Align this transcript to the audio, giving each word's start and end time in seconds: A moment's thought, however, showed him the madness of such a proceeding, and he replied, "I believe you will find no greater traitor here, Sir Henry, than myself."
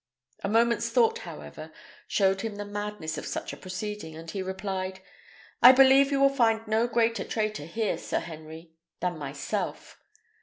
A 0.43 0.49
moment's 0.49 0.89
thought, 0.89 1.19
however, 1.29 1.71
showed 2.07 2.41
him 2.41 2.55
the 2.55 2.65
madness 2.65 3.19
of 3.19 3.25
such 3.27 3.53
a 3.53 3.55
proceeding, 3.55 4.15
and 4.15 4.31
he 4.31 4.41
replied, 4.41 4.99
"I 5.61 5.73
believe 5.73 6.09
you 6.11 6.19
will 6.19 6.29
find 6.29 6.67
no 6.67 6.87
greater 6.87 7.23
traitor 7.23 7.65
here, 7.65 7.99
Sir 7.99 8.21
Henry, 8.21 8.71
than 8.99 9.19
myself." 9.19 9.99